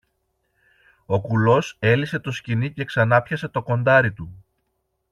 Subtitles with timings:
[1.05, 4.43] Ο κουλός έλυσε το σκοινί και ξανάπιασε το κοντάρι του